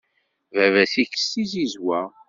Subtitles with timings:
[0.55, 1.99] Baba-s ikess tizizwa.